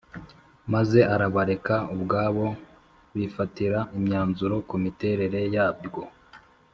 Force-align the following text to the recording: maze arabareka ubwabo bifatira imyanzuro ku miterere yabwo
maze 0.73 0.99
arabareka 1.13 1.75
ubwabo 1.95 2.45
bifatira 3.15 3.79
imyanzuro 3.97 4.55
ku 4.69 4.75
miterere 4.83 5.41
yabwo 5.55 6.01